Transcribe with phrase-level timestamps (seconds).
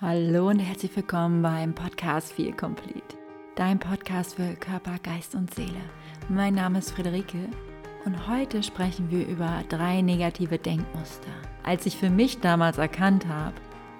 [0.00, 3.16] Hallo und herzlich willkommen beim Podcast Feel Complete,
[3.56, 5.80] dein Podcast für Körper, Geist und Seele.
[6.28, 7.48] Mein Name ist Friederike
[8.04, 11.32] und heute sprechen wir über drei negative Denkmuster.
[11.64, 13.54] Als ich für mich damals erkannt habe,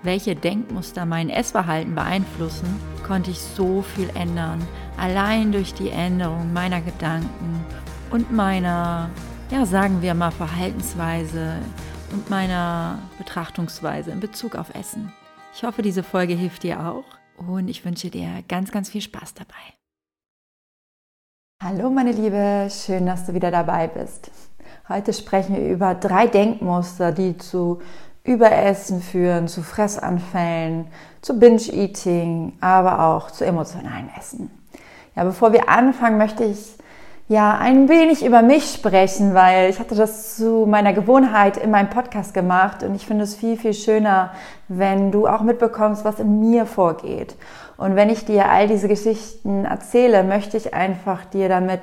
[0.05, 2.69] welche Denkmuster mein Essverhalten beeinflussen,
[3.05, 4.65] konnte ich so viel ändern,
[4.99, 7.67] allein durch die Änderung meiner Gedanken
[8.13, 9.11] und meiner,
[9.51, 11.57] ja sagen wir mal, Verhaltensweise
[12.13, 15.13] und meiner Betrachtungsweise in Bezug auf Essen.
[15.59, 17.03] Ich hoffe, diese Folge hilft dir auch
[17.37, 19.75] und ich wünsche dir ganz, ganz viel Spaß dabei.
[21.61, 24.31] Hallo meine Liebe, schön, dass du wieder dabei bist.
[24.89, 27.83] Heute sprechen wir über drei Denkmuster, die zu
[28.23, 30.87] Überessen führen, zu Fressanfällen,
[31.23, 34.53] zu Binge-Eating, aber auch zu emotionalen Essen.
[35.17, 36.77] Ja, bevor wir anfangen, möchte ich
[37.29, 41.91] ja ein wenig über mich sprechen, weil ich hatte das zu meiner Gewohnheit in meinem
[41.91, 44.33] Podcast gemacht und ich finde es viel, viel schöner,
[44.69, 47.37] wenn du auch mitbekommst, was in mir vorgeht.
[47.77, 51.83] Und wenn ich dir all diese Geschichten erzähle, möchte ich einfach dir damit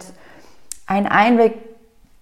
[0.87, 1.53] einen Einblick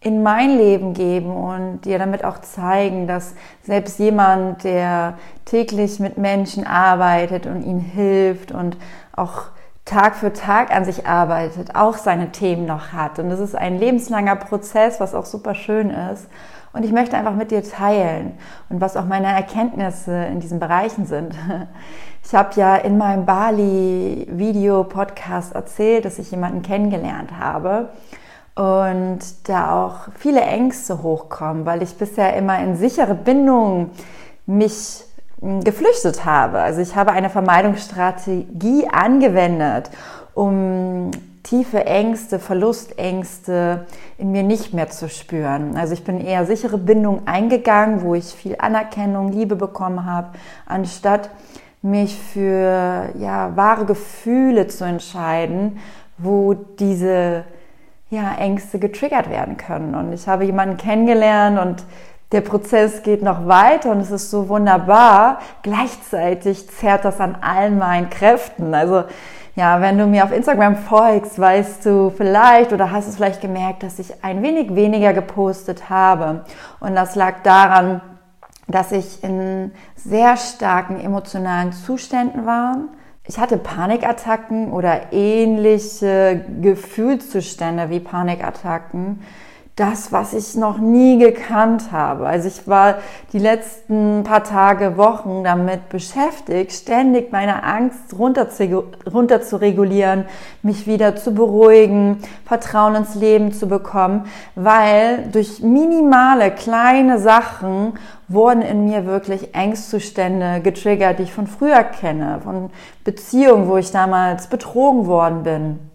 [0.01, 6.17] in mein Leben geben und dir damit auch zeigen, dass selbst jemand, der täglich mit
[6.17, 8.75] Menschen arbeitet und ihnen hilft und
[9.15, 9.43] auch
[9.85, 13.19] Tag für Tag an sich arbeitet, auch seine Themen noch hat.
[13.19, 16.27] Und das ist ein lebenslanger Prozess, was auch super schön ist.
[16.71, 18.37] Und ich möchte einfach mit dir teilen
[18.69, 21.35] und was auch meine Erkenntnisse in diesen Bereichen sind.
[22.25, 27.89] Ich habe ja in meinem Bali-Video-Podcast erzählt, dass ich jemanden kennengelernt habe
[28.55, 33.89] und da auch viele Ängste hochkommen, weil ich bisher immer in sichere Bindungen
[34.45, 35.03] mich
[35.63, 36.59] geflüchtet habe.
[36.59, 39.89] Also ich habe eine Vermeidungsstrategie angewendet,
[40.33, 41.11] um
[41.43, 43.85] tiefe Ängste, Verlustängste
[44.17, 45.75] in mir nicht mehr zu spüren.
[45.75, 50.29] Also ich bin eher sichere Bindung eingegangen, wo ich viel Anerkennung, Liebe bekommen habe,
[50.65, 51.29] anstatt
[51.81, 55.79] mich für ja, wahre Gefühle zu entscheiden,
[56.17, 57.43] wo diese
[58.09, 59.93] ja, Ängste getriggert werden können.
[59.95, 61.83] Und ich habe jemanden kennengelernt und
[62.33, 65.39] der Prozess geht noch weiter und es ist so wunderbar.
[65.61, 68.73] Gleichzeitig zerrt das an allen meinen Kräften.
[68.73, 69.03] Also
[69.55, 73.83] ja, wenn du mir auf Instagram folgst, weißt du vielleicht oder hast es vielleicht gemerkt,
[73.83, 76.43] dass ich ein wenig weniger gepostet habe.
[76.79, 78.01] Und das lag daran,
[78.67, 82.77] dass ich in sehr starken emotionalen Zuständen war.
[83.27, 89.21] Ich hatte Panikattacken oder ähnliche Gefühlszustände wie Panikattacken
[89.75, 92.27] das, was ich noch nie gekannt habe.
[92.27, 92.99] Also ich war
[93.31, 100.25] die letzten paar Tage, Wochen damit beschäftigt, ständig meine Angst runter zu, runter zu regulieren,
[100.61, 107.93] mich wieder zu beruhigen, Vertrauen ins Leben zu bekommen, weil durch minimale kleine Sachen
[108.27, 112.69] wurden in mir wirklich Ängstzustände getriggert, die ich von früher kenne, von
[113.03, 115.92] Beziehungen, wo ich damals betrogen worden bin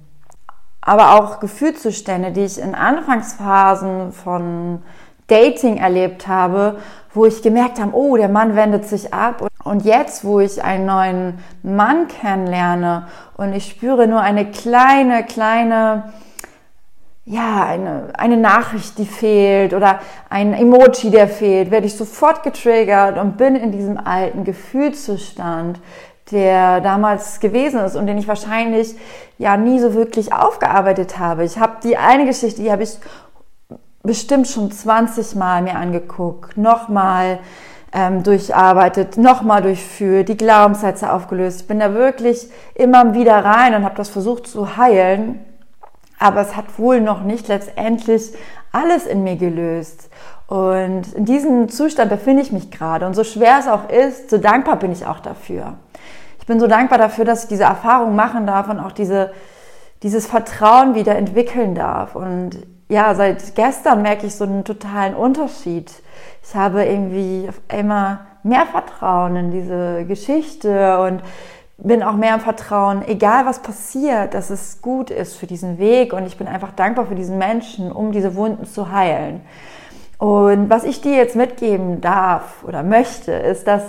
[0.89, 4.83] aber auch Gefühlszustände, die ich in Anfangsphasen von
[5.27, 6.79] Dating erlebt habe,
[7.13, 9.47] wo ich gemerkt habe, oh, der Mann wendet sich ab.
[9.65, 13.07] Und jetzt, wo ich einen neuen Mann kennenlerne
[13.37, 16.15] und ich spüre nur eine kleine, kleine,
[17.27, 19.99] ja, eine, eine Nachricht, die fehlt oder
[20.31, 25.81] ein Emoji, der fehlt, werde ich sofort getriggert und bin in diesem alten Gefühlszustand,
[26.31, 28.95] der damals gewesen ist und den ich wahrscheinlich
[29.39, 31.45] ja nie so wirklich aufgearbeitet habe.
[31.45, 32.99] Ich habe die eine Geschichte, die habe ich
[34.03, 37.39] bestimmt schon 20 Mal mir angeguckt, nochmal
[37.93, 41.63] ähm, durcharbeitet, nochmal durchführt, die Glaubenssätze aufgelöst.
[41.63, 45.45] Ich bin da wirklich immer wieder rein und habe das versucht zu heilen,
[46.19, 48.33] aber es hat wohl noch nicht letztendlich
[48.73, 50.11] alles in mir gelöst.
[50.47, 53.07] Und in diesem Zustand befinde ich mich gerade.
[53.07, 55.75] Und so schwer es auch ist, so dankbar bin ich auch dafür
[56.49, 59.33] bin so dankbar dafür, dass ich diese Erfahrung machen darf und auch diese,
[60.03, 62.17] dieses Vertrauen wieder entwickeln darf.
[62.17, 65.93] Und ja, seit gestern merke ich so einen totalen Unterschied.
[66.43, 71.23] Ich habe irgendwie immer mehr Vertrauen in diese Geschichte und
[71.77, 76.13] bin auch mehr im Vertrauen, egal was passiert, dass es gut ist für diesen Weg
[76.13, 79.43] und ich bin einfach dankbar für diesen Menschen, um diese Wunden zu heilen.
[80.19, 83.83] Und was ich dir jetzt mitgeben darf oder möchte, ist, dass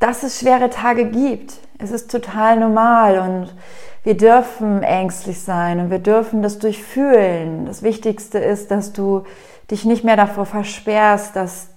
[0.00, 1.54] dass es schwere Tage gibt.
[1.78, 3.54] Es ist total normal und
[4.02, 7.66] wir dürfen ängstlich sein und wir dürfen das durchfühlen.
[7.66, 9.24] Das Wichtigste ist, dass du
[9.70, 11.68] dich nicht mehr davor versperrst, dass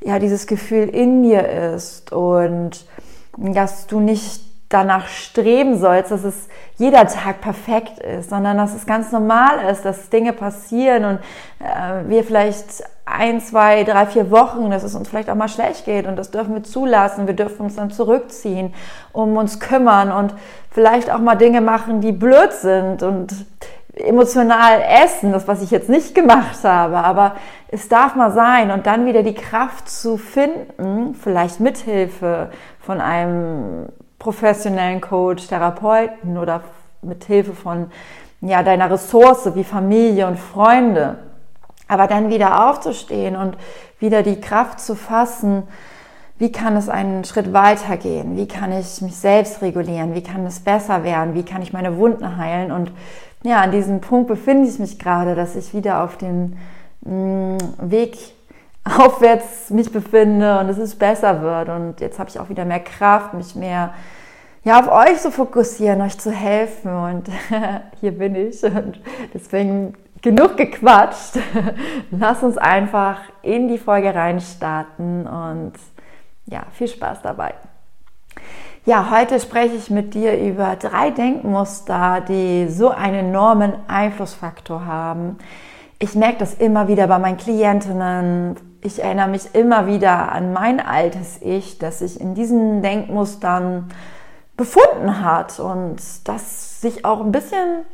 [0.00, 2.86] ja dieses Gefühl in dir ist und
[3.36, 8.86] dass du nicht danach streben sollst, dass es jeder Tag perfekt ist, sondern dass es
[8.86, 11.18] ganz normal ist, dass Dinge passieren und
[11.60, 15.84] äh, wir vielleicht ein, zwei, drei, vier Wochen, dass es uns vielleicht auch mal schlecht
[15.84, 17.28] geht und das dürfen wir zulassen.
[17.28, 18.74] Wir dürfen uns dann zurückziehen,
[19.12, 20.34] um uns kümmern und
[20.70, 23.32] vielleicht auch mal Dinge machen, die blöd sind und
[23.94, 27.36] emotional essen, das was ich jetzt nicht gemacht habe, aber
[27.68, 33.86] es darf mal sein und dann wieder die Kraft zu finden, vielleicht mithilfe von einem
[34.18, 36.62] professionellen Coach, Therapeuten oder
[37.02, 37.90] mithilfe von
[38.40, 41.18] ja, deiner Ressource wie Familie und Freunde.
[41.88, 43.56] Aber dann wieder aufzustehen und
[44.00, 45.64] wieder die Kraft zu fassen,
[46.38, 48.36] wie kann es einen Schritt weiter gehen?
[48.36, 50.14] Wie kann ich mich selbst regulieren?
[50.14, 51.34] Wie kann es besser werden?
[51.34, 52.72] Wie kann ich meine Wunden heilen?
[52.72, 52.92] Und
[53.42, 56.58] ja, an diesem Punkt befinde ich mich gerade, dass ich wieder auf den
[57.02, 58.18] mm, Weg
[58.98, 61.68] aufwärts mich befinde und dass es besser wird.
[61.68, 63.94] Und jetzt habe ich auch wieder mehr Kraft, mich mehr
[64.64, 66.92] ja, auf euch zu fokussieren, euch zu helfen.
[66.92, 67.28] Und
[68.00, 68.62] hier bin ich.
[68.64, 69.00] Und
[69.32, 71.38] deswegen genug gequatscht.
[72.10, 75.72] Lass uns einfach in die Folge reinstarten und
[76.46, 77.54] ja, viel Spaß dabei.
[78.84, 85.38] Ja, heute spreche ich mit dir über drei Denkmuster, die so einen enormen Einflussfaktor haben.
[85.98, 88.56] Ich merke das immer wieder bei meinen Klientinnen.
[88.86, 93.88] Ich erinnere mich immer wieder an mein altes Ich, dass sich in diesen Denkmustern
[94.56, 97.84] befunden hat und das sich auch ein bisschen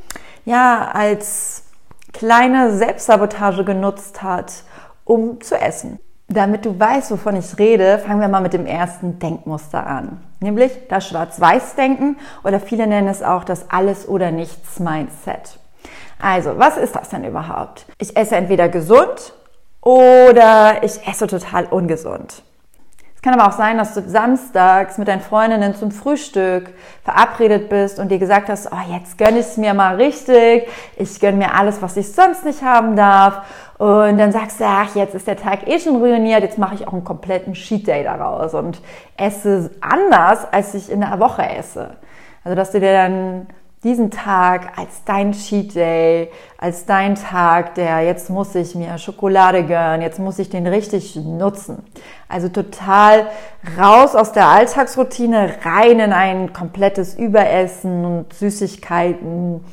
[0.45, 1.65] ja als
[2.13, 4.53] kleine Selbstsabotage genutzt hat,
[5.05, 5.99] um zu essen.
[6.29, 10.73] Damit du weißt, wovon ich rede, fangen wir mal mit dem ersten Denkmuster an, nämlich
[10.91, 15.59] das Schwarz-Weiß-Denken oder viele nennen es auch das Alles- oder Nichts-Mindset.
[16.21, 17.87] Also, was ist das denn überhaupt?
[17.97, 19.33] Ich esse entweder gesund
[19.83, 22.43] oder ich esse total ungesund.
[23.15, 26.75] Es kann aber auch sein, dass du samstags mit deinen Freundinnen zum Frühstück
[27.05, 31.21] verabredet bist und dir gesagt hast, oh, jetzt gönne ich es mir mal richtig, ich
[31.21, 33.43] gönne mir alles, was ich sonst nicht haben darf.
[33.79, 36.89] Und dann sagst du, ach, jetzt ist der Tag eh schon ruiniert, jetzt mache ich
[36.89, 38.81] auch einen kompletten Cheat Day daraus und
[39.17, 41.97] esse anders, als ich in der Woche esse.
[42.43, 43.47] Also, dass du dir dann
[43.85, 49.65] diesen Tag als dein Cheat Day, als dein Tag, der jetzt muss ich mir Schokolade
[49.65, 51.83] gönnen, jetzt muss ich den richtig nutzen.
[52.29, 53.27] Also total
[53.79, 59.65] raus aus der Alltagsroutine, rein in ein komplettes Überessen und Süßigkeiten,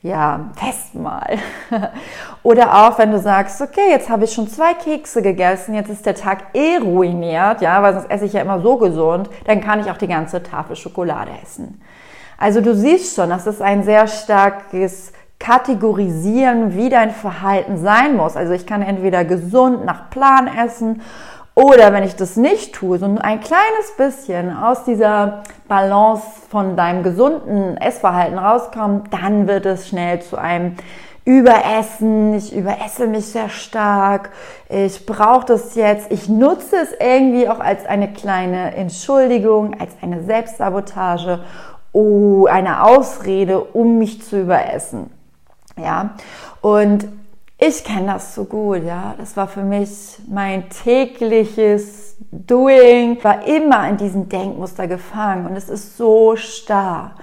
[0.00, 1.36] ja, Festmahl.
[2.42, 6.06] Oder auch, wenn du sagst, okay, jetzt habe ich schon zwei Kekse gegessen, jetzt ist
[6.06, 9.80] der Tag eh ruiniert, ja, weil sonst esse ich ja immer so gesund, dann kann
[9.80, 11.82] ich auch die ganze Tafel Schokolade essen.
[12.38, 18.36] Also du siehst schon, das ist ein sehr starkes Kategorisieren, wie dein Verhalten sein muss.
[18.36, 21.02] Also ich kann entweder gesund nach Plan essen
[21.54, 27.02] oder wenn ich das nicht tue, so ein kleines bisschen aus dieser Balance von deinem
[27.02, 30.76] gesunden Essverhalten rauskommen, dann wird es schnell zu einem
[31.24, 32.34] Überessen.
[32.34, 34.30] Ich überesse mich sehr stark.
[34.68, 36.12] Ich brauche das jetzt.
[36.12, 41.40] Ich nutze es irgendwie auch als eine kleine Entschuldigung, als eine Selbstsabotage
[41.92, 45.10] oh, eine Ausrede, um mich zu überessen.
[45.76, 46.14] Ja,
[46.60, 47.06] und
[47.58, 49.14] ich kenne das so gut, ja.
[49.18, 55.68] Das war für mich mein tägliches Doing, war immer in diesem Denkmuster gefangen und es
[55.68, 57.16] ist so starr.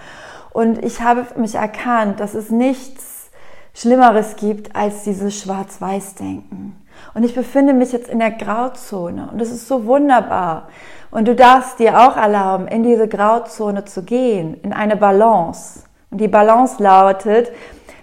[0.52, 3.30] Und ich habe mich erkannt, dass es nichts
[3.74, 6.76] Schlimmeres gibt als dieses Schwarz-Weiß-Denken.
[7.14, 10.70] Und ich befinde mich jetzt in der Grauzone und es ist so wunderbar.
[11.16, 15.86] Und du darfst dir auch erlauben, in diese Grauzone zu gehen, in eine Balance.
[16.12, 17.54] Und die Balance lautet,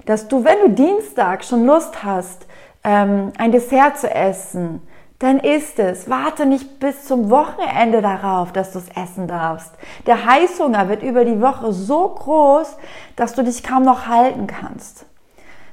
[0.06, 2.46] dass du, wenn du Dienstag schon Lust hast,
[2.82, 4.80] ähm, ein Dessert zu essen,
[5.18, 6.08] dann isst es.
[6.08, 9.74] Warte nicht bis zum Wochenende darauf, dass du es essen darfst.
[10.06, 12.78] Der Heißhunger wird über die Woche so groß,
[13.16, 15.04] dass du dich kaum noch halten kannst.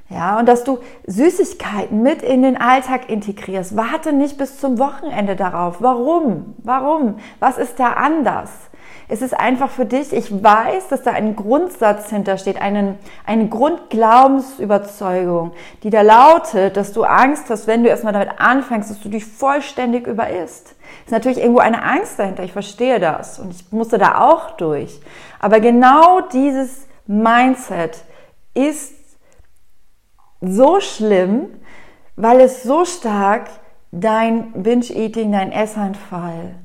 [0.10, 3.78] Ja, und dass du Süßigkeiten mit in den Alltag integrierst.
[3.78, 5.82] Warte nicht bis zum Wochenende darauf.
[5.82, 6.56] Warum?
[6.64, 7.20] Warum?
[7.40, 8.50] Was ist da anders?
[9.12, 15.54] Es ist einfach für dich, ich weiß, dass da ein Grundsatz hintersteht, einen, eine Grundglaubensüberzeugung,
[15.82, 19.26] die da lautet, dass du Angst hast, wenn du erstmal damit anfängst, dass du dich
[19.26, 20.76] vollständig überisst.
[21.06, 25.02] Ist natürlich irgendwo eine Angst dahinter, ich verstehe das und ich musste da auch durch.
[25.40, 28.04] Aber genau dieses Mindset
[28.54, 28.94] ist
[30.42, 31.48] so schlimm,
[32.16, 33.50] weil es so stark
[33.92, 36.56] dein Binge-Eating, dein Essanfall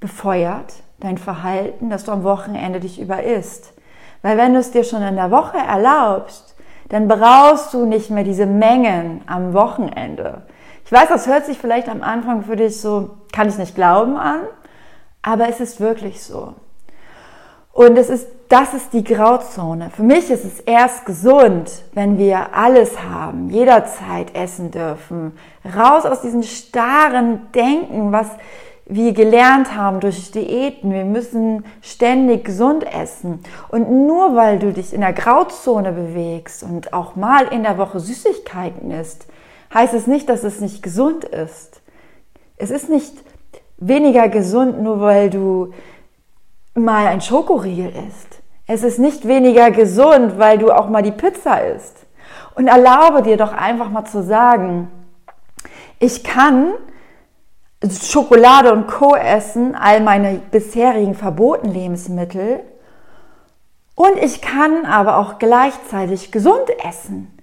[0.00, 3.74] befeuert, dein Verhalten, dass du am Wochenende dich überisst.
[4.22, 6.54] Weil wenn du es dir schon in der Woche erlaubst,
[6.88, 10.42] dann brauchst du nicht mehr diese Mengen am Wochenende.
[10.84, 14.16] Ich weiß, das hört sich vielleicht am Anfang für dich so, kann ich nicht glauben
[14.16, 14.40] an,
[15.22, 16.54] aber es ist wirklich so.
[17.72, 19.88] Und es ist, das ist die Grauzone.
[19.96, 25.32] Für mich ist es erst gesund, wenn wir alles haben, jederzeit essen dürfen.
[25.64, 28.26] Raus aus diesem starren Denken, was
[28.84, 30.92] wir gelernt haben durch Diäten.
[30.92, 33.42] Wir müssen ständig gesund essen.
[33.70, 38.00] Und nur weil du dich in der Grauzone bewegst und auch mal in der Woche
[38.00, 39.26] Süßigkeiten isst,
[39.72, 41.80] heißt es nicht, dass es nicht gesund ist.
[42.58, 43.14] Es ist nicht
[43.78, 45.72] weniger gesund, nur weil du
[46.74, 48.31] mal ein Schokoriegel isst.
[48.66, 52.06] Es ist nicht weniger gesund, weil du auch mal die Pizza isst.
[52.54, 54.90] Und erlaube dir doch einfach mal zu sagen,
[55.98, 56.74] ich kann
[57.90, 59.16] Schokolade und Co.
[59.16, 62.60] essen, all meine bisherigen verbotenen Lebensmittel.
[63.94, 67.36] Und ich kann aber auch gleichzeitig gesund essen.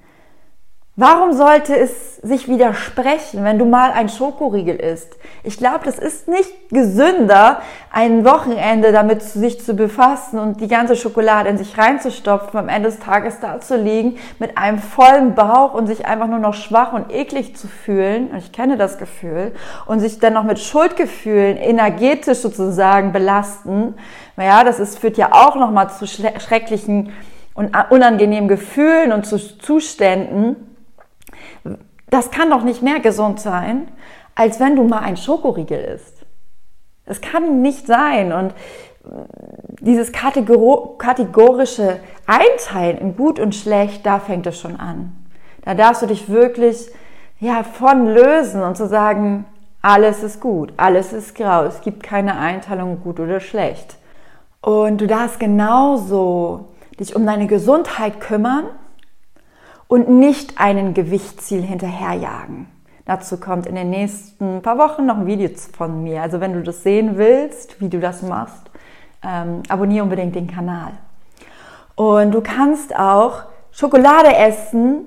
[1.02, 5.16] Warum sollte es sich widersprechen, wenn du mal ein Schokoriegel isst?
[5.44, 10.98] Ich glaube, das ist nicht gesünder, ein Wochenende damit sich zu befassen und die ganze
[10.98, 15.74] Schokolade in sich reinzustopfen, am Ende des Tages da zu liegen mit einem vollen Bauch
[15.74, 18.32] und sich einfach nur noch schwach und eklig zu fühlen.
[18.32, 19.54] Und ich kenne das Gefühl.
[19.86, 23.96] Und sich dann noch mit Schuldgefühlen energetisch sozusagen belasten.
[24.36, 27.14] Naja, das ist, führt ja auch nochmal zu schrecklichen
[27.54, 30.69] und unangenehmen Gefühlen und zu Zuständen
[32.10, 33.90] das kann doch nicht mehr gesund sein,
[34.36, 36.26] als wenn du mal ein Schokoriegel isst.
[37.06, 38.32] Das kann nicht sein.
[38.32, 38.54] Und
[39.80, 45.16] dieses kategorische Einteilen in gut und schlecht, da fängt es schon an.
[45.64, 46.92] Da darfst du dich wirklich
[47.40, 49.46] ja, von lösen und zu sagen,
[49.82, 53.98] alles ist gut, alles ist grau, es gibt keine Einteilung gut oder schlecht.
[54.62, 56.66] Und du darfst genauso
[57.00, 58.66] dich um deine Gesundheit kümmern
[59.90, 62.68] und nicht einen Gewichtsziel hinterherjagen.
[63.06, 66.22] Dazu kommt in den nächsten paar Wochen noch ein Video von mir.
[66.22, 68.70] Also wenn du das sehen willst, wie du das machst,
[69.24, 70.92] ähm, abonniere unbedingt den Kanal.
[71.96, 73.42] Und du kannst auch
[73.72, 75.06] Schokolade essen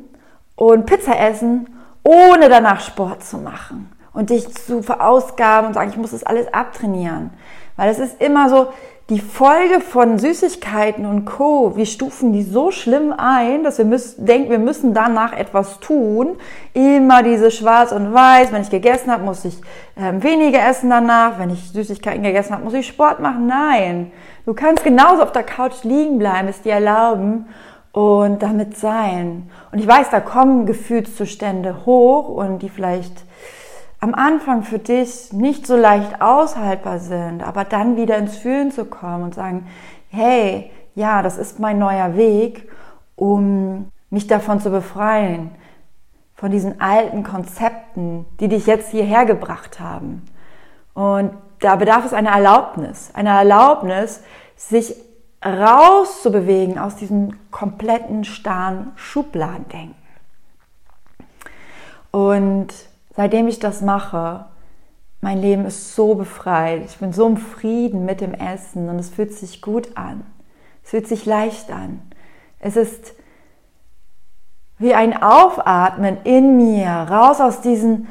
[0.56, 1.68] und Pizza essen,
[2.02, 6.52] ohne danach Sport zu machen und dich zu verausgaben und sagen, ich muss das alles
[6.52, 7.30] abtrainieren.
[7.76, 8.66] Weil es ist immer so,
[9.12, 14.24] die Folge von Süßigkeiten und Co., wir stufen die so schlimm ein, dass wir müssen,
[14.24, 16.36] denken, wir müssen danach etwas tun.
[16.72, 18.52] Immer diese Schwarz und Weiß.
[18.52, 19.60] Wenn ich gegessen habe, muss ich
[19.98, 21.38] ähm, weniger essen danach.
[21.38, 23.46] Wenn ich Süßigkeiten gegessen habe, muss ich Sport machen.
[23.46, 24.12] Nein,
[24.46, 27.46] du kannst genauso auf der Couch liegen bleiben, es dir erlauben
[27.92, 29.50] und damit sein.
[29.70, 33.24] Und ich weiß, da kommen Gefühlszustände hoch und die vielleicht
[34.02, 38.84] am Anfang für dich nicht so leicht aushaltbar sind, aber dann wieder ins Fühlen zu
[38.84, 39.68] kommen und sagen,
[40.08, 42.68] hey, ja, das ist mein neuer Weg,
[43.14, 45.52] um mich davon zu befreien,
[46.34, 50.22] von diesen alten Konzepten, die dich jetzt hierher gebracht haben.
[50.94, 51.30] Und
[51.60, 54.20] da bedarf es einer Erlaubnis, einer Erlaubnis,
[54.56, 54.96] sich
[55.46, 59.94] rauszubewegen aus diesem kompletten starren Schubladendenken.
[62.10, 62.74] Und
[63.14, 64.46] seitdem ich das mache,
[65.20, 66.82] mein Leben ist so befreit.
[66.86, 70.24] Ich bin so im Frieden mit dem Essen und es fühlt sich gut an.
[70.82, 72.02] Es fühlt sich leicht an.
[72.58, 73.14] Es ist
[74.78, 78.08] wie ein Aufatmen in mir, raus aus diesen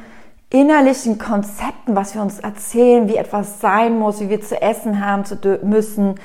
[0.50, 5.25] innerlichen Konzepten, was wir uns erzählen, wie etwas sein muss, wie wir zu essen haben
[5.25, 6.15] zu müssen,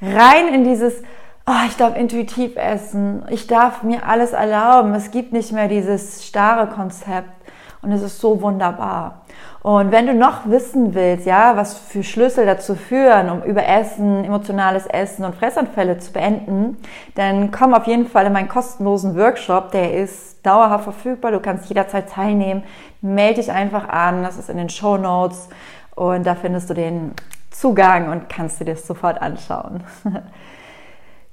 [0.00, 1.02] rein in dieses,
[1.46, 4.94] oh, ich darf intuitiv essen, ich darf mir alles erlauben.
[4.94, 7.41] Es gibt nicht mehr dieses starre Konzept.
[7.82, 9.22] Und es ist so wunderbar.
[9.62, 14.24] Und wenn du noch wissen willst, ja, was für Schlüssel dazu führen, um über Essen,
[14.24, 16.76] emotionales Essen und Fressanfälle zu beenden,
[17.16, 19.72] dann komm auf jeden Fall in meinen kostenlosen Workshop.
[19.72, 21.32] Der ist dauerhaft verfügbar.
[21.32, 22.62] Du kannst jederzeit teilnehmen.
[23.00, 24.22] Melde dich einfach an.
[24.22, 25.48] Das ist in den Show Notes.
[25.96, 27.14] Und da findest du den
[27.50, 29.82] Zugang und kannst dir das sofort anschauen.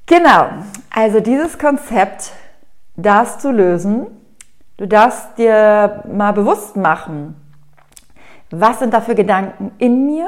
[0.07, 0.47] genau.
[0.93, 2.31] Also dieses Konzept
[2.95, 4.07] darfst du lösen
[4.79, 7.35] Du darfst dir mal bewusst machen,
[8.49, 10.27] was sind da für Gedanken in mir?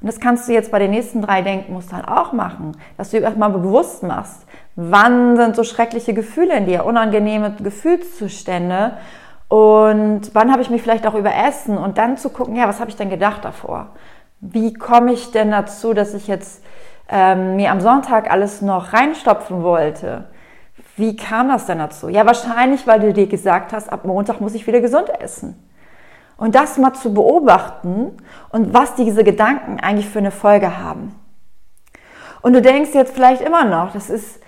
[0.00, 3.28] Und das kannst du jetzt bei den nächsten drei Denkmustern auch machen, dass du dir
[3.30, 8.92] mal bewusst machst, wann sind so schreckliche Gefühle in dir, unangenehme Gefühlszustände
[9.48, 12.90] und wann habe ich mich vielleicht auch überessen und dann zu gucken, ja, was habe
[12.90, 13.88] ich denn gedacht davor?
[14.38, 16.62] Wie komme ich denn dazu, dass ich jetzt
[17.08, 20.26] ähm, mir am Sonntag alles noch reinstopfen wollte?
[20.98, 22.08] Wie kam das denn dazu?
[22.08, 25.56] Ja, wahrscheinlich, weil du dir gesagt hast, ab Montag muss ich wieder gesund essen.
[26.36, 28.16] Und das mal zu beobachten
[28.50, 31.14] und was diese Gedanken eigentlich für eine Folge haben.
[32.42, 34.40] Und du denkst jetzt vielleicht immer noch, das ist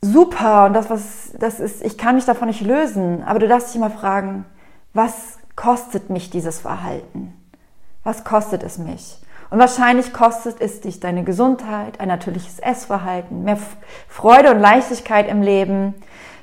[0.00, 3.24] super und das, was, das ist, ich kann mich davon nicht lösen.
[3.24, 4.44] Aber du darfst dich mal fragen,
[4.92, 7.32] was kostet mich dieses Verhalten?
[8.04, 9.18] Was kostet es mich?
[9.54, 13.56] Und wahrscheinlich kostet es dich deine Gesundheit, ein natürliches Essverhalten, mehr
[14.08, 15.94] Freude und Leichtigkeit im Leben,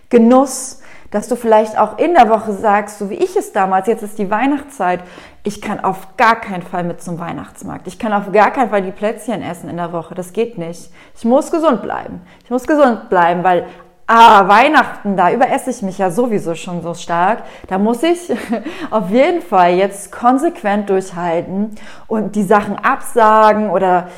[0.09, 4.01] Genuss, dass du vielleicht auch in der Woche sagst, so wie ich es damals, jetzt
[4.01, 5.01] ist die Weihnachtszeit,
[5.43, 7.85] ich kann auf gar keinen Fall mit zum Weihnachtsmarkt.
[7.87, 10.15] Ich kann auf gar keinen Fall die Plätzchen essen in der Woche.
[10.15, 10.89] Das geht nicht.
[11.13, 12.21] Ich muss gesund bleiben.
[12.45, 13.67] Ich muss gesund bleiben, weil
[14.07, 17.43] ah, Weihnachten, da überesse ich mich ja sowieso schon so stark.
[17.67, 18.31] Da muss ich
[18.91, 21.75] auf jeden Fall jetzt konsequent durchhalten
[22.07, 24.09] und die Sachen absagen oder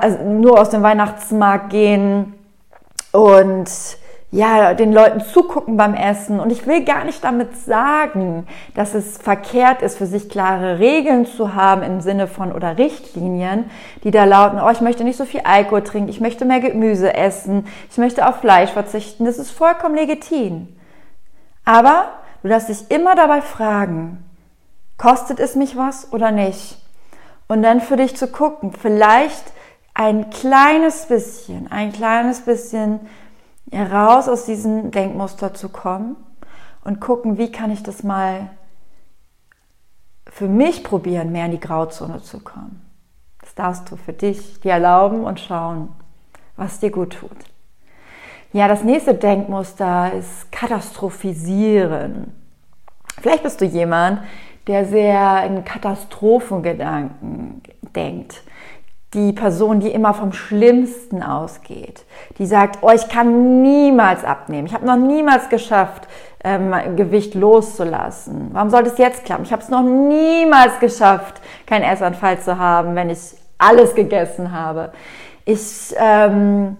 [0.00, 2.34] also nur aus dem Weihnachtsmarkt gehen
[3.12, 3.70] und
[4.32, 6.38] ja, den Leuten zugucken beim Essen.
[6.38, 11.26] Und ich will gar nicht damit sagen, dass es verkehrt ist, für sich klare Regeln
[11.26, 13.70] zu haben im Sinne von oder Richtlinien,
[14.04, 17.12] die da lauten, oh, ich möchte nicht so viel Alkohol trinken, ich möchte mehr Gemüse
[17.12, 19.24] essen, ich möchte auf Fleisch verzichten.
[19.24, 20.68] Das ist vollkommen legitim.
[21.64, 22.10] Aber
[22.42, 24.24] du darfst dich immer dabei fragen,
[24.96, 26.78] kostet es mich was oder nicht?
[27.48, 29.52] Und dann für dich zu gucken, vielleicht
[29.92, 33.00] ein kleines bisschen, ein kleines bisschen
[33.72, 36.16] raus aus diesem Denkmuster zu kommen
[36.84, 38.50] und gucken, wie kann ich das mal
[40.26, 42.80] für mich probieren, mehr in die Grauzone zu kommen.
[43.40, 45.88] Das darfst du für dich dir erlauben und schauen,
[46.56, 47.36] was dir gut tut.
[48.52, 52.32] Ja, das nächste Denkmuster ist katastrophisieren.
[53.20, 54.22] Vielleicht bist du jemand,
[54.66, 57.62] der sehr in Katastrophengedanken
[57.94, 58.42] denkt
[59.14, 62.04] die Person, die immer vom Schlimmsten ausgeht,
[62.38, 66.06] die sagt, oh, ich kann niemals abnehmen, ich habe noch niemals geschafft,
[66.44, 68.50] ähm, Gewicht loszulassen.
[68.52, 69.44] Warum soll das jetzt klappen?
[69.44, 73.18] Ich habe es noch niemals geschafft, keinen Essanfall zu haben, wenn ich
[73.58, 74.92] alles gegessen habe.
[75.44, 76.76] Ich ähm,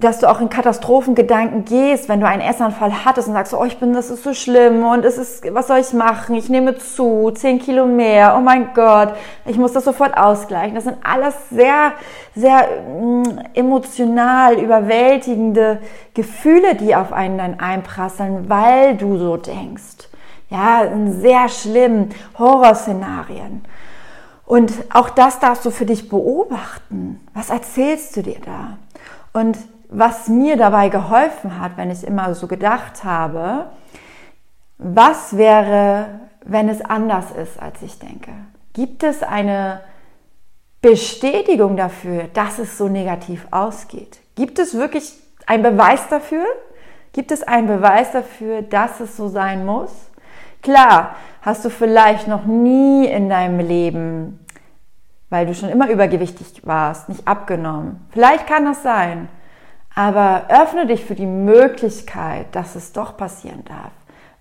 [0.00, 3.78] dass du auch in Katastrophengedanken gehst, wenn du einen Essanfall hattest und sagst, oh, ich
[3.78, 6.36] bin, das ist so schlimm und es ist, was soll ich machen?
[6.36, 9.14] Ich nehme zu, zehn Kilo mehr, oh mein Gott,
[9.44, 10.76] ich muss das sofort ausgleichen.
[10.76, 11.94] Das sind alles sehr,
[12.36, 15.80] sehr mm, emotional überwältigende
[16.14, 20.08] Gefühle, die auf einen dann einprasseln, weil du so denkst.
[20.48, 23.64] Ja, sehr schlimm, Horrorszenarien.
[24.46, 27.20] Und auch das darfst du für dich beobachten.
[27.34, 28.78] Was erzählst du dir da?
[29.38, 33.66] Und was mir dabei geholfen hat, wenn ich immer so gedacht habe,
[34.76, 38.32] was wäre, wenn es anders ist, als ich denke?
[38.74, 39.80] Gibt es eine
[40.80, 44.20] Bestätigung dafür, dass es so negativ ausgeht?
[44.36, 45.12] Gibt es wirklich
[45.46, 46.44] einen Beweis dafür?
[47.12, 49.90] Gibt es einen Beweis dafür, dass es so sein muss?
[50.62, 54.44] Klar, hast du vielleicht noch nie in deinem Leben,
[55.30, 58.06] weil du schon immer übergewichtig warst, nicht abgenommen.
[58.10, 59.28] Vielleicht kann das sein.
[59.98, 63.90] Aber öffne dich für die Möglichkeit, dass es doch passieren darf.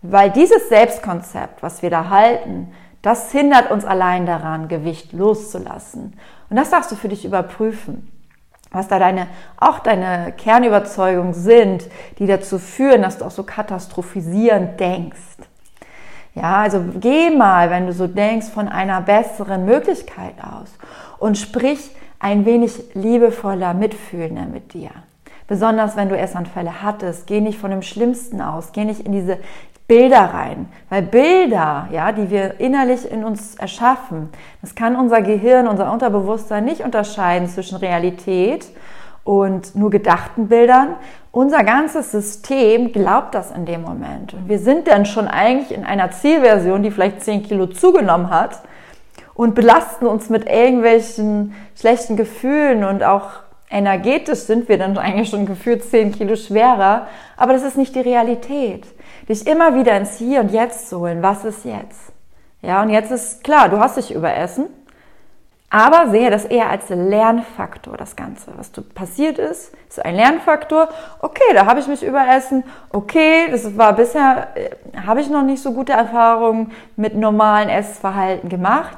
[0.04, 6.16] Weil dieses Selbstkonzept, was wir da halten, das hindert uns allein daran, Gewicht loszulassen.
[6.52, 8.08] Und das darfst du für dich überprüfen.
[8.70, 9.26] Was da deine,
[9.60, 11.86] auch deine Kernüberzeugungen sind,
[12.20, 15.38] die dazu führen, dass du auch so katastrophisierend denkst.
[16.36, 20.70] Ja, also geh mal, wenn du so denkst, von einer besseren Möglichkeit aus
[21.18, 21.90] und sprich
[22.20, 24.92] ein wenig liebevoller, mitfühlender mit dir.
[25.48, 29.38] Besonders wenn du Essanfälle hattest, geh nicht von dem Schlimmsten aus, geh nicht in diese
[29.88, 34.30] Bilder rein, weil Bilder, ja, die wir innerlich in uns erschaffen,
[34.62, 38.68] das kann unser Gehirn, unser Unterbewusstsein nicht unterscheiden zwischen Realität
[39.24, 40.96] und nur gedachten Bildern.
[41.32, 44.34] Unser ganzes System glaubt das in dem Moment.
[44.34, 48.62] Und wir sind dann schon eigentlich in einer Zielversion, die vielleicht 10 Kilo zugenommen hat
[49.36, 55.46] und belasten uns mit irgendwelchen schlechten Gefühlen und auch energetisch sind wir dann eigentlich schon
[55.46, 58.86] gefühlt 10 Kilo schwerer, aber das ist nicht die Realität.
[59.28, 61.22] Dich immer wieder ins Hier und Jetzt zu holen.
[61.22, 62.14] Was ist jetzt?
[62.62, 64.66] Ja, und jetzt ist klar, du hast dich überessen,
[65.70, 68.54] aber sehe das eher als Lernfaktor, das Ganze.
[68.56, 70.88] Was du passiert ist, ist ein Lernfaktor.
[71.20, 72.64] Okay, da habe ich mich überessen.
[72.92, 74.70] Okay, das war bisher, äh,
[75.06, 78.98] habe ich noch nicht so gute Erfahrungen mit normalen Essverhalten gemacht.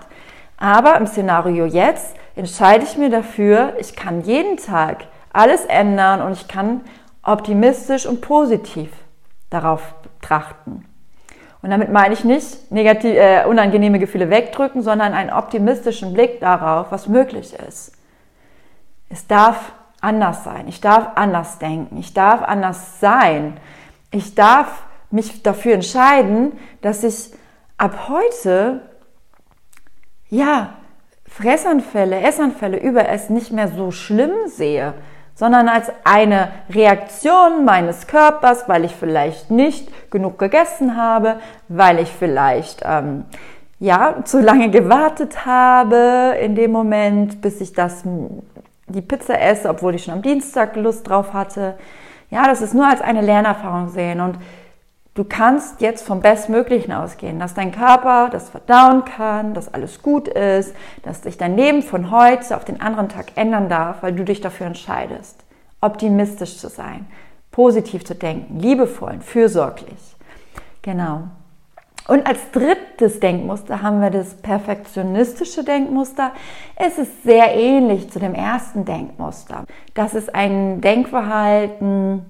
[0.59, 6.33] Aber im Szenario jetzt entscheide ich mir dafür, ich kann jeden Tag alles ändern und
[6.33, 6.81] ich kann
[7.23, 8.91] optimistisch und positiv
[9.49, 9.81] darauf
[10.21, 10.85] trachten.
[11.61, 16.91] Und damit meine ich nicht negativ, äh, unangenehme Gefühle wegdrücken, sondern einen optimistischen Blick darauf,
[16.91, 17.93] was möglich ist.
[19.09, 20.67] Es darf anders sein.
[20.67, 21.97] Ich darf anders denken.
[21.97, 23.57] Ich darf anders sein.
[24.11, 27.33] Ich darf mich dafür entscheiden, dass ich
[27.77, 28.88] ab heute
[30.29, 30.75] ja,
[31.27, 34.93] Fressanfälle, Essanfälle, Überessen nicht mehr so schlimm sehe,
[35.35, 41.39] sondern als eine Reaktion meines Körpers, weil ich vielleicht nicht genug gegessen habe,
[41.69, 43.25] weil ich vielleicht ähm,
[43.79, 48.03] ja, zu lange gewartet habe in dem Moment, bis ich das,
[48.87, 51.75] die Pizza esse, obwohl ich schon am Dienstag Lust drauf hatte.
[52.29, 54.37] Ja, das ist nur als eine Lernerfahrung sehen und
[55.19, 60.29] du kannst jetzt vom Bestmöglichen ausgehen, dass dein Körper das verdauen kann, dass alles gut
[60.29, 64.23] ist, dass sich dein Leben von heute auf den anderen Tag ändern darf, weil du
[64.23, 65.43] dich dafür entscheidest,
[65.81, 67.05] optimistisch zu sein,
[67.51, 70.15] positiv zu denken, liebevoll, fürsorglich.
[70.83, 71.23] Genau.
[72.07, 76.31] Und als drittes Denkmuster haben wir das perfektionistische Denkmuster.
[76.77, 79.65] Es ist sehr ähnlich zu dem ersten Denkmuster.
[79.95, 82.25] Das ist ein Denkverhalten,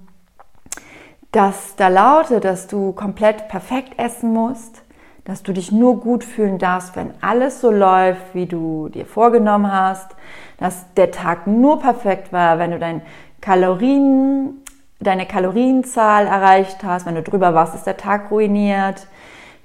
[1.31, 4.83] das da lautet, dass du komplett perfekt essen musst,
[5.25, 9.71] dass du dich nur gut fühlen darfst, wenn alles so läuft, wie du dir vorgenommen
[9.71, 10.15] hast,
[10.57, 13.01] dass der Tag nur perfekt war, wenn du dein
[13.41, 14.63] Kalorien,
[14.99, 19.07] deine Kalorienzahl erreicht hast, wenn du drüber warst, ist der Tag ruiniert.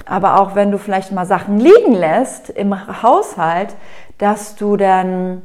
[0.07, 3.75] Aber auch wenn du vielleicht mal Sachen liegen lässt im Haushalt,
[4.19, 5.41] dass du dann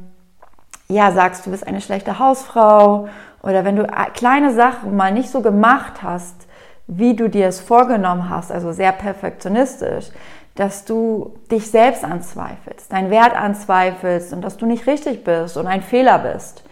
[0.90, 3.08] ja sagst, du bist eine schlechte Hausfrau
[3.42, 6.34] oder wenn du kleine Sachen mal nicht so gemacht hast,
[6.86, 10.08] wie du dir es vorgenommen hast, also sehr perfektionistisch,
[10.56, 15.66] dass du dich selbst anzweifelst, deinen Wert anzweifelst und dass du nicht richtig bist und
[15.66, 16.64] ein Fehler bist.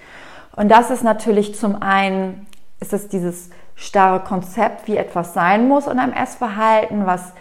[0.56, 2.46] Und das ist natürlich zum einen,
[2.80, 7.32] ist es dieses starre Konzept, wie etwas sein muss und einem Essverhalten, was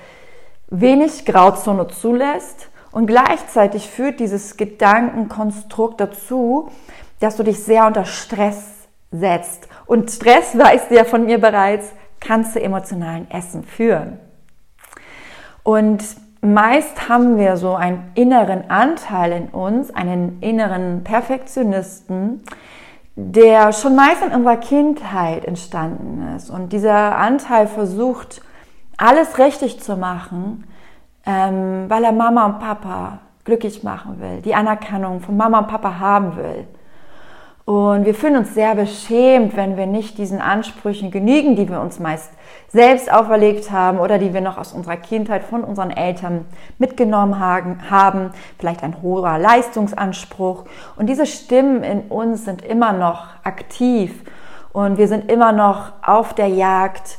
[0.69, 6.71] wenig Grauzone zulässt und gleichzeitig führt dieses Gedankenkonstrukt dazu,
[7.19, 9.67] dass du dich sehr unter Stress setzt.
[9.85, 14.17] Und Stress, weißt du ja von mir bereits, kann zu emotionalen Essen führen.
[15.61, 16.03] Und
[16.41, 22.41] meist haben wir so einen inneren Anteil in uns, einen inneren Perfektionisten,
[23.15, 26.49] der schon meist in unserer Kindheit entstanden ist.
[26.49, 28.41] Und dieser Anteil versucht,
[28.97, 30.63] alles richtig zu machen,
[31.27, 35.99] ähm, weil er Mama und Papa glücklich machen will, die Anerkennung von Mama und Papa
[35.99, 36.65] haben will.
[37.65, 41.99] Und wir fühlen uns sehr beschämt, wenn wir nicht diesen Ansprüchen genügen, die wir uns
[41.99, 42.31] meist
[42.69, 46.45] selbst auferlegt haben oder die wir noch aus unserer Kindheit von unseren Eltern
[46.77, 48.31] mitgenommen haben.
[48.57, 50.63] Vielleicht ein hoher Leistungsanspruch.
[50.95, 54.13] Und diese Stimmen in uns sind immer noch aktiv
[54.71, 57.17] und wir sind immer noch auf der Jagd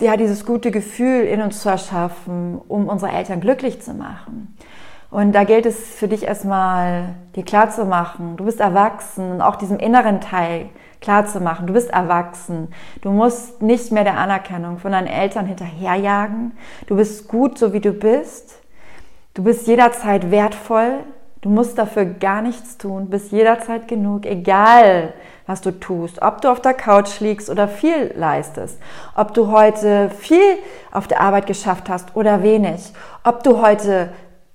[0.00, 4.56] ja, dieses gute Gefühl in uns zu erschaffen, um unsere Eltern glücklich zu machen.
[5.10, 9.40] Und da gilt es für dich erstmal, dir klar zu machen, du bist erwachsen und
[9.40, 10.68] auch diesem inneren Teil
[11.00, 12.68] klar zu machen, du bist erwachsen.
[13.00, 16.52] Du musst nicht mehr der Anerkennung von deinen Eltern hinterherjagen.
[16.86, 18.60] Du bist gut, so wie du bist.
[19.34, 21.00] Du bist jederzeit wertvoll.
[21.40, 25.14] Du musst dafür gar nichts tun, bist jederzeit genug, egal
[25.50, 28.78] was du tust, ob du auf der Couch liegst oder viel leistest,
[29.16, 30.58] ob du heute viel
[30.92, 32.92] auf der Arbeit geschafft hast oder wenig,
[33.24, 34.10] ob du heute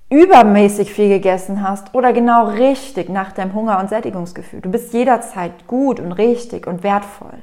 [0.09, 4.61] übermäßig viel gegessen hast oder genau richtig nach deinem Hunger- und Sättigungsgefühl.
[4.61, 7.39] Du bist jederzeit gut und richtig und wertvoll.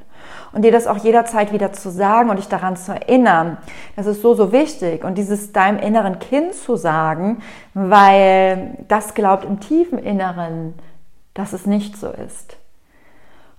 [0.52, 3.58] Und dir das auch jederzeit wieder zu sagen und dich daran zu erinnern,
[3.96, 5.04] das ist so, so wichtig.
[5.04, 7.42] Und dieses deinem inneren Kind zu sagen,
[7.74, 10.72] weil das glaubt im tiefen Inneren,
[11.34, 12.56] dass es nicht so ist.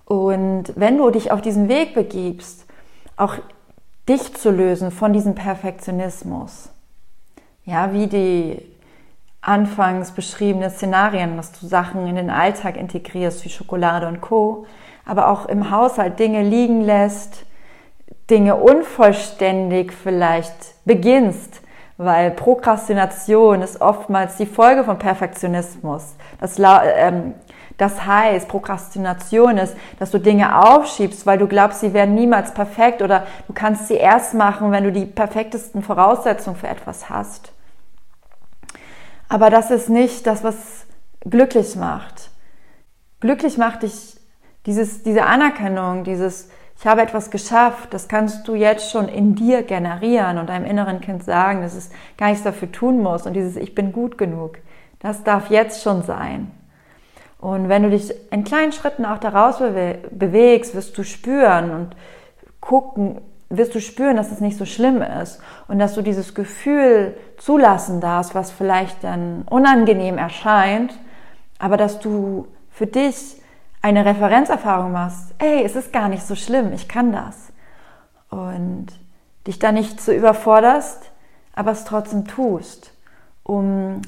[0.04, 2.66] Und wenn du dich auf diesen Weg begibst,
[3.16, 3.36] auch
[4.08, 6.68] dich zu lösen von diesem Perfektionismus,
[7.64, 8.62] ja, wie die
[9.40, 14.66] anfangs beschriebenen Szenarien, dass du Sachen in den Alltag integrierst, wie Schokolade und Co.,
[15.06, 17.44] aber auch im Haushalt Dinge liegen lässt,
[18.30, 20.54] Dinge unvollständig vielleicht
[20.86, 21.60] beginnst,
[21.96, 26.16] weil Prokrastination ist oftmals die Folge von Perfektionismus.
[26.40, 27.34] Das, ähm,
[27.78, 33.02] das heißt, Prokrastination ist, dass du Dinge aufschiebst, weil du glaubst, sie werden niemals perfekt
[33.02, 37.52] oder du kannst sie erst machen, wenn du die perfektesten Voraussetzungen für etwas hast.
[39.28, 40.86] Aber das ist nicht das, was
[41.20, 42.30] glücklich macht.
[43.20, 44.16] Glücklich macht dich
[44.66, 46.48] dieses, diese Anerkennung, dieses,
[46.84, 51.00] ich habe etwas geschafft, das kannst du jetzt schon in dir generieren und deinem inneren
[51.00, 53.24] Kind sagen, dass es gar nichts dafür tun muss.
[53.24, 54.58] Und dieses Ich bin gut genug,
[55.00, 56.50] das darf jetzt schon sein.
[57.38, 59.60] Und wenn du dich in kleinen Schritten auch daraus
[60.10, 61.96] bewegst, wirst du spüren und
[62.60, 67.16] gucken, wirst du spüren, dass es nicht so schlimm ist und dass du dieses Gefühl
[67.38, 70.92] zulassen darfst, was vielleicht dann unangenehm erscheint,
[71.58, 73.40] aber dass du für dich
[73.84, 77.52] eine Referenzerfahrung machst, ey, es ist gar nicht so schlimm, ich kann das.
[78.30, 78.86] Und
[79.46, 81.10] dich da nicht so überforderst,
[81.54, 82.94] aber es trotzdem tust,
[83.42, 84.00] um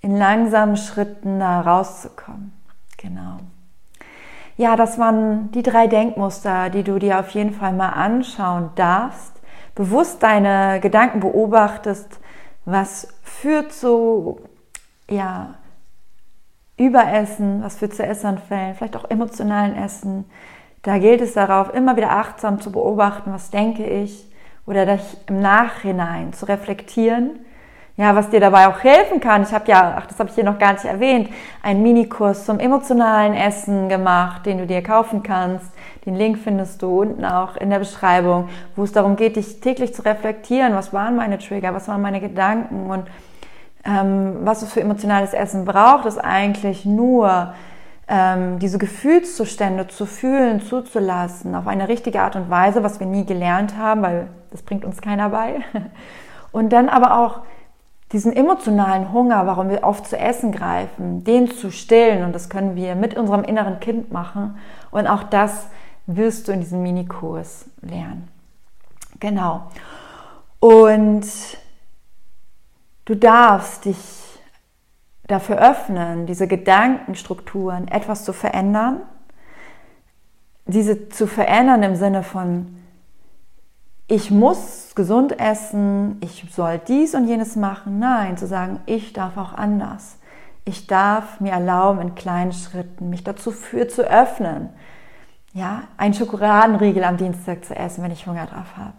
[0.00, 2.54] in langsamen Schritten da rauszukommen.
[2.96, 3.36] Genau.
[4.56, 9.34] Ja, das waren die drei Denkmuster, die du dir auf jeden Fall mal anschauen darfst.
[9.74, 12.20] Bewusst deine Gedanken beobachtest,
[12.64, 14.40] was führt zu
[15.10, 15.56] ja,
[16.78, 20.24] Überessen, was führt zu Essanfällen, vielleicht auch emotionalen Essen.
[20.82, 24.26] Da gilt es darauf, immer wieder achtsam zu beobachten, was denke ich,
[24.64, 27.40] oder das im Nachhinein zu reflektieren
[27.98, 29.42] ja, was dir dabei auch helfen kann.
[29.42, 31.28] Ich habe ja, ach, das habe ich hier noch gar nicht erwähnt,
[31.62, 35.72] einen Minikurs zum emotionalen Essen gemacht, den du dir kaufen kannst.
[36.06, 39.94] Den Link findest du unten auch in der Beschreibung, wo es darum geht, dich täglich
[39.94, 40.76] zu reflektieren.
[40.76, 41.74] Was waren meine Trigger?
[41.74, 42.88] Was waren meine Gedanken?
[42.88, 43.08] Und
[43.84, 47.54] ähm, was es für emotionales Essen braucht, ist eigentlich nur
[48.08, 53.24] ähm, diese Gefühlszustände zu fühlen, zuzulassen, auf eine richtige Art und Weise, was wir nie
[53.24, 55.60] gelernt haben, weil das bringt uns keiner bei.
[56.52, 57.40] Und dann aber auch
[58.12, 62.24] diesen emotionalen Hunger, warum wir oft zu essen greifen, den zu stillen.
[62.24, 64.56] Und das können wir mit unserem inneren Kind machen.
[64.90, 65.68] Und auch das
[66.06, 68.28] wirst du in diesem Minikurs lernen.
[69.20, 69.64] Genau.
[70.58, 71.26] Und
[73.08, 73.96] du darfst dich
[75.26, 79.00] dafür öffnen, diese Gedankenstrukturen etwas zu verändern.
[80.66, 82.76] Diese zu verändern im Sinne von,
[84.08, 87.98] ich muss gesund essen, ich soll dies und jenes machen.
[87.98, 90.18] Nein, zu sagen, ich darf auch anders.
[90.66, 94.68] Ich darf mir erlauben, in kleinen Schritten mich dazu für zu öffnen.
[95.54, 98.92] Ja, ein Schokoladenriegel am Dienstag zu essen, wenn ich Hunger drauf habe.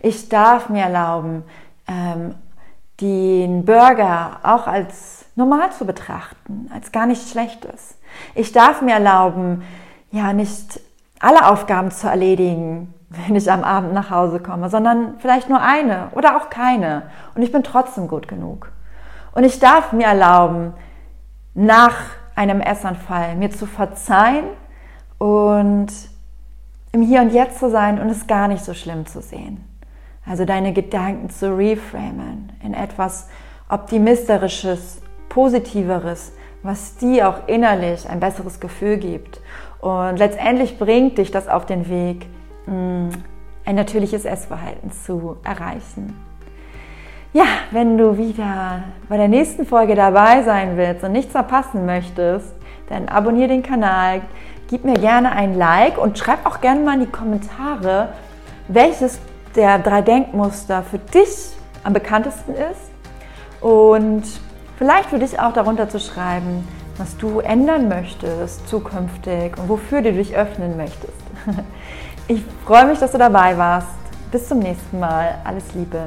[0.00, 1.42] Ich darf mir erlauben,
[1.88, 2.36] ähm,
[3.00, 7.98] den Burger auch als normal zu betrachten, als gar nichts Schlechtes.
[8.34, 9.62] Ich darf mir erlauben,
[10.10, 10.80] ja, nicht
[11.20, 16.08] alle Aufgaben zu erledigen, wenn ich am Abend nach Hause komme, sondern vielleicht nur eine
[16.12, 17.10] oder auch keine.
[17.34, 18.72] Und ich bin trotzdem gut genug.
[19.32, 20.72] Und ich darf mir erlauben,
[21.54, 21.96] nach
[22.34, 24.46] einem Essanfall mir zu verzeihen
[25.18, 25.88] und
[26.92, 29.65] im Hier und Jetzt zu sein und es gar nicht so schlimm zu sehen.
[30.28, 33.28] Also deine Gedanken zu reframen in etwas
[33.68, 39.40] Optimisterisches, Positiveres, was dir auch innerlich ein besseres Gefühl gibt.
[39.80, 42.26] Und letztendlich bringt dich das auf den Weg,
[42.66, 43.10] Mm,
[43.64, 46.20] ein natürliches Essverhalten zu erreichen.
[47.32, 52.54] Ja, wenn du wieder bei der nächsten Folge dabei sein willst und nichts verpassen möchtest,
[52.88, 54.22] dann abonniere den Kanal,
[54.68, 58.10] gib mir gerne ein Like und schreib auch gerne mal in die Kommentare,
[58.68, 59.20] welches
[59.56, 62.90] der drei Denkmuster für dich am bekanntesten ist
[63.60, 64.22] und
[64.76, 66.66] vielleicht für dich auch darunter zu schreiben,
[66.98, 71.12] was du ändern möchtest zukünftig und wofür du dich öffnen möchtest.
[72.28, 73.86] Ich freue mich, dass du dabei warst.
[74.32, 75.38] Bis zum nächsten Mal.
[75.44, 76.06] Alles Liebe.